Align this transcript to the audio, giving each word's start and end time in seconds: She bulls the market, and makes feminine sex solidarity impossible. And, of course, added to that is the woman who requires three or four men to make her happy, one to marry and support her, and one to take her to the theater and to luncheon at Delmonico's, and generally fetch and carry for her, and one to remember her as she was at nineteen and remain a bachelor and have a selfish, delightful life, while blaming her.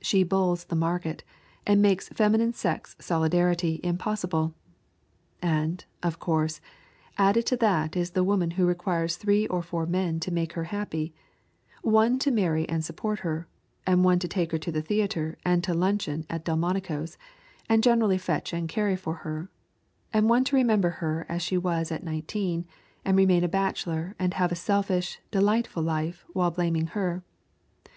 She 0.00 0.24
bulls 0.24 0.64
the 0.64 0.74
market, 0.74 1.22
and 1.64 1.80
makes 1.80 2.08
feminine 2.08 2.52
sex 2.52 2.96
solidarity 2.98 3.78
impossible. 3.84 4.52
And, 5.40 5.84
of 6.02 6.18
course, 6.18 6.60
added 7.16 7.46
to 7.46 7.56
that 7.58 7.94
is 7.96 8.10
the 8.10 8.24
woman 8.24 8.50
who 8.58 8.66
requires 8.66 9.14
three 9.14 9.46
or 9.46 9.62
four 9.62 9.86
men 9.86 10.18
to 10.18 10.32
make 10.32 10.54
her 10.54 10.64
happy, 10.74 11.14
one 11.82 12.18
to 12.18 12.32
marry 12.32 12.68
and 12.68 12.84
support 12.84 13.20
her, 13.20 13.46
and 13.86 14.02
one 14.02 14.18
to 14.18 14.26
take 14.26 14.50
her 14.50 14.58
to 14.58 14.72
the 14.72 14.82
theater 14.82 15.38
and 15.44 15.62
to 15.62 15.74
luncheon 15.74 16.26
at 16.28 16.44
Delmonico's, 16.44 17.16
and 17.68 17.80
generally 17.80 18.18
fetch 18.18 18.52
and 18.52 18.68
carry 18.68 18.96
for 18.96 19.14
her, 19.22 19.48
and 20.12 20.28
one 20.28 20.42
to 20.42 20.56
remember 20.56 20.90
her 20.98 21.24
as 21.28 21.40
she 21.40 21.56
was 21.56 21.92
at 21.92 22.02
nineteen 22.02 22.66
and 23.04 23.16
remain 23.16 23.44
a 23.44 23.48
bachelor 23.48 24.16
and 24.18 24.34
have 24.34 24.50
a 24.50 24.56
selfish, 24.56 25.20
delightful 25.30 25.84
life, 25.84 26.24
while 26.32 26.50
blaming 26.50 26.88
her. 26.88 27.22